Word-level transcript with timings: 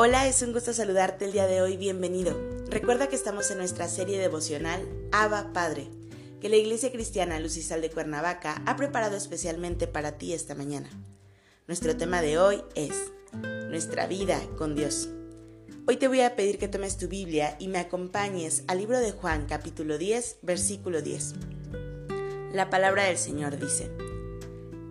Hola, 0.00 0.28
es 0.28 0.42
un 0.42 0.52
gusto 0.52 0.72
saludarte 0.72 1.24
el 1.24 1.32
día 1.32 1.48
de 1.48 1.60
hoy, 1.60 1.76
bienvenido. 1.76 2.40
Recuerda 2.70 3.08
que 3.08 3.16
estamos 3.16 3.50
en 3.50 3.58
nuestra 3.58 3.88
serie 3.88 4.16
devocional 4.16 4.88
Abba 5.10 5.52
Padre, 5.52 5.90
que 6.40 6.48
la 6.48 6.54
Iglesia 6.54 6.92
Cristiana 6.92 7.40
Lucisal 7.40 7.80
de 7.80 7.90
Cuernavaca 7.90 8.62
ha 8.64 8.76
preparado 8.76 9.16
especialmente 9.16 9.88
para 9.88 10.12
ti 10.12 10.34
esta 10.34 10.54
mañana. 10.54 10.88
Nuestro 11.66 11.96
tema 11.96 12.22
de 12.22 12.38
hoy 12.38 12.62
es 12.76 13.10
Nuestra 13.32 14.06
vida 14.06 14.40
con 14.56 14.76
Dios. 14.76 15.08
Hoy 15.88 15.96
te 15.96 16.06
voy 16.06 16.20
a 16.20 16.36
pedir 16.36 16.58
que 16.58 16.68
tomes 16.68 16.96
tu 16.96 17.08
Biblia 17.08 17.56
y 17.58 17.66
me 17.66 17.80
acompañes 17.80 18.62
al 18.68 18.78
libro 18.78 19.00
de 19.00 19.10
Juan 19.10 19.46
capítulo 19.48 19.98
10, 19.98 20.38
versículo 20.42 21.02
10. 21.02 21.34
La 22.52 22.70
palabra 22.70 23.02
del 23.06 23.18
Señor 23.18 23.58
dice, 23.58 23.90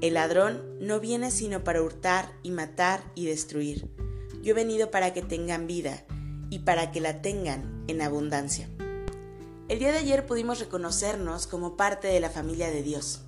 El 0.01 0.15
ladrón 0.15 0.77
no 0.81 0.99
viene 0.99 1.31
sino 1.31 1.63
para 1.63 1.81
hurtar 1.81 2.29
y 2.43 2.51
matar 2.51 3.09
y 3.15 3.25
destruir 3.25 3.87
yo 4.47 4.51
he 4.51 4.55
venido 4.55 4.91
para 4.91 5.11
que 5.11 5.21
tengan 5.21 5.67
vida 5.67 6.05
y 6.49 6.59
para 6.59 6.93
que 6.93 7.01
la 7.01 7.21
tengan 7.21 7.83
en 7.89 8.01
abundancia. 8.01 8.69
El 9.67 9.77
día 9.77 9.91
de 9.91 9.97
ayer 9.97 10.25
pudimos 10.25 10.59
reconocernos 10.59 11.47
como 11.47 11.75
parte 11.75 12.07
de 12.07 12.21
la 12.21 12.29
familia 12.29 12.69
de 12.69 12.81
Dios. 12.81 13.23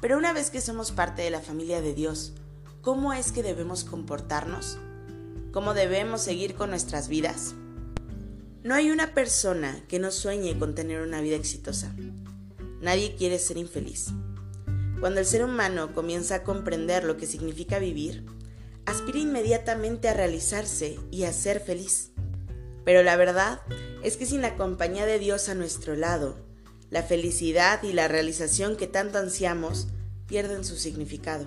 Pero 0.00 0.16
una 0.16 0.32
vez 0.32 0.50
que 0.50 0.60
somos 0.60 0.92
parte 0.92 1.22
de 1.22 1.30
la 1.30 1.40
familia 1.40 1.80
de 1.80 1.92
Dios, 1.92 2.34
¿cómo 2.82 3.12
es 3.12 3.32
que 3.32 3.42
debemos 3.42 3.82
comportarnos? 3.82 4.78
¿Cómo 5.52 5.74
debemos 5.74 6.20
seguir 6.20 6.54
con 6.54 6.70
nuestras 6.70 7.08
vidas? 7.08 7.56
No 8.62 8.76
hay 8.76 8.92
una 8.92 9.12
persona 9.12 9.82
que 9.88 9.98
no 9.98 10.12
sueñe 10.12 10.56
con 10.56 10.76
tener 10.76 11.00
una 11.00 11.20
vida 11.20 11.34
exitosa. 11.34 11.92
Nadie 12.80 13.16
quiere 13.16 13.40
ser 13.40 13.56
infeliz. 13.56 14.10
Cuando 15.00 15.18
el 15.18 15.26
ser 15.26 15.44
humano 15.44 15.92
comienza 15.92 16.36
a 16.36 16.42
comprender 16.44 17.02
lo 17.02 17.16
que 17.16 17.26
significa 17.26 17.80
vivir, 17.80 18.24
aspira 18.86 19.18
inmediatamente 19.18 20.08
a 20.08 20.14
realizarse 20.14 20.98
y 21.10 21.24
a 21.24 21.32
ser 21.32 21.60
feliz. 21.60 22.12
Pero 22.84 23.02
la 23.02 23.16
verdad 23.16 23.60
es 24.02 24.16
que 24.16 24.26
sin 24.26 24.42
la 24.42 24.56
compañía 24.56 25.06
de 25.06 25.18
Dios 25.18 25.48
a 25.48 25.54
nuestro 25.54 25.96
lado, 25.96 26.36
la 26.90 27.02
felicidad 27.02 27.82
y 27.82 27.92
la 27.92 28.08
realización 28.08 28.76
que 28.76 28.86
tanto 28.86 29.18
ansiamos 29.18 29.88
pierden 30.26 30.64
su 30.64 30.76
significado. 30.76 31.46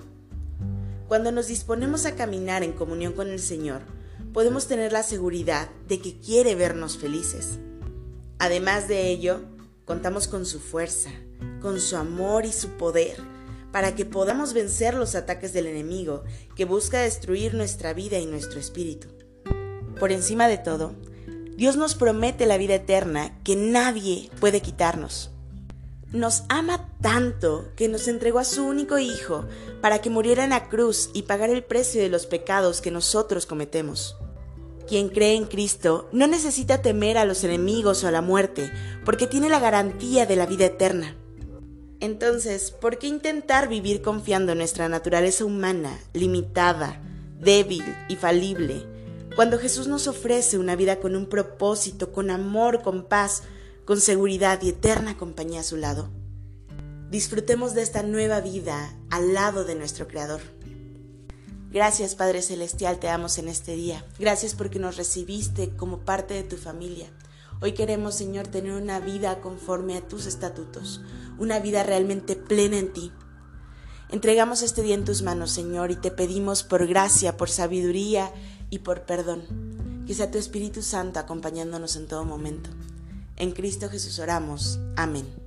Cuando 1.07 1.31
nos 1.31 1.47
disponemos 1.47 2.05
a 2.05 2.15
caminar 2.15 2.63
en 2.63 2.73
comunión 2.73 3.13
con 3.13 3.29
el 3.29 3.39
Señor, 3.39 3.81
podemos 4.33 4.67
tener 4.67 4.91
la 4.91 5.03
seguridad 5.03 5.69
de 5.87 5.99
que 6.01 6.19
quiere 6.19 6.55
vernos 6.55 6.97
felices. 6.97 7.59
Además 8.39 8.87
de 8.87 9.07
ello, 9.09 9.41
contamos 9.85 10.27
con 10.27 10.45
su 10.45 10.59
fuerza, 10.59 11.11
con 11.61 11.79
su 11.79 11.95
amor 11.95 12.45
y 12.45 12.51
su 12.51 12.69
poder 12.71 13.36
para 13.77 13.93
que 13.93 14.05
podamos 14.05 14.53
vencer 14.53 14.95
los 14.95 15.13
ataques 15.13 15.53
del 15.53 15.67
enemigo 15.67 16.23
que 16.55 16.65
busca 16.65 17.01
destruir 17.01 17.53
nuestra 17.53 17.93
vida 17.93 18.17
y 18.17 18.25
nuestro 18.25 18.59
espíritu. 18.59 19.07
Por 19.99 20.11
encima 20.11 20.47
de 20.47 20.57
todo, 20.57 20.95
Dios 21.55 21.77
nos 21.77 21.93
promete 21.93 22.47
la 22.47 22.57
vida 22.57 22.73
eterna 22.73 23.37
que 23.43 23.55
nadie 23.55 24.31
puede 24.39 24.61
quitarnos. 24.61 25.29
Nos 26.11 26.41
ama 26.49 26.89
tanto 27.01 27.69
que 27.75 27.87
nos 27.87 28.07
entregó 28.07 28.39
a 28.39 28.45
su 28.45 28.65
único 28.65 28.97
Hijo 28.97 29.45
para 29.79 30.01
que 30.01 30.09
muriera 30.09 30.43
en 30.43 30.49
la 30.49 30.69
cruz 30.69 31.11
y 31.13 31.21
pagara 31.21 31.53
el 31.53 31.63
precio 31.63 32.01
de 32.01 32.09
los 32.09 32.25
pecados 32.25 32.81
que 32.81 32.89
nosotros 32.89 33.45
cometemos. 33.45 34.17
Quien 34.87 35.09
cree 35.09 35.35
en 35.35 35.45
Cristo 35.45 36.09
no 36.11 36.25
necesita 36.25 36.81
temer 36.81 37.19
a 37.19 37.25
los 37.25 37.43
enemigos 37.43 38.03
o 38.03 38.07
a 38.07 38.11
la 38.11 38.23
muerte, 38.23 38.71
porque 39.05 39.27
tiene 39.27 39.49
la 39.49 39.59
garantía 39.59 40.25
de 40.25 40.35
la 40.35 40.47
vida 40.47 40.65
eterna. 40.65 41.15
Entonces, 41.99 42.71
¿por 42.71 42.99
qué 42.99 43.07
intentar 43.07 43.67
vivir 43.67 44.01
confiando 44.01 44.51
en 44.51 44.59
nuestra 44.59 44.87
naturaleza 44.87 45.45
humana, 45.45 45.99
limitada, 46.13 47.01
débil 47.39 47.83
y 48.07 48.15
falible, 48.15 48.85
cuando 49.35 49.57
Jesús 49.57 49.87
nos 49.87 50.07
ofrece 50.07 50.57
una 50.57 50.75
vida 50.75 50.99
con 50.99 51.15
un 51.15 51.27
propósito, 51.27 52.11
con 52.11 52.29
amor, 52.29 52.83
con 52.83 53.05
paz, 53.05 53.43
con 53.85 53.99
seguridad 53.99 54.61
y 54.61 54.69
eterna 54.69 55.17
compañía 55.17 55.61
a 55.61 55.63
su 55.63 55.77
lado? 55.77 56.09
Disfrutemos 57.09 57.73
de 57.73 57.81
esta 57.81 58.03
nueva 58.03 58.41
vida 58.41 58.93
al 59.09 59.33
lado 59.33 59.63
de 59.63 59.75
nuestro 59.75 60.07
Creador. 60.07 60.41
Gracias 61.71 62.15
Padre 62.15 62.41
Celestial, 62.41 62.99
te 62.99 63.09
amo 63.09 63.27
en 63.37 63.47
este 63.47 63.75
día. 63.75 64.05
Gracias 64.19 64.53
porque 64.55 64.79
nos 64.79 64.97
recibiste 64.97 65.69
como 65.75 65.99
parte 65.99 66.33
de 66.33 66.43
tu 66.43 66.57
familia. 66.57 67.07
Hoy 67.59 67.73
queremos, 67.73 68.13
Señor, 68.13 68.47
tener 68.47 68.73
una 68.73 68.99
vida 68.99 69.41
conforme 69.41 69.97
a 69.97 70.07
tus 70.07 70.27
estatutos, 70.27 71.01
una 71.39 71.59
vida 71.59 71.81
realmente 71.81 72.35
plena 72.35 72.77
en 72.77 72.93
ti. 72.93 73.11
Entregamos 74.09 74.61
este 74.61 74.83
día 74.83 74.93
en 74.93 75.05
tus 75.05 75.23
manos, 75.23 75.51
Señor, 75.51 75.89
y 75.89 75.95
te 75.95 76.11
pedimos 76.11 76.63
por 76.63 76.85
gracia, 76.85 77.35
por 77.35 77.49
sabiduría 77.49 78.31
y 78.69 78.79
por 78.79 79.01
perdón. 79.03 79.41
Que 80.05 80.13
sea 80.13 80.29
tu 80.29 80.37
Espíritu 80.37 80.83
Santo 80.83 81.19
acompañándonos 81.19 81.95
en 81.95 82.07
todo 82.07 82.23
momento. 82.25 82.69
En 83.35 83.51
Cristo 83.51 83.89
Jesús 83.89 84.19
oramos. 84.19 84.79
Amén. 84.95 85.46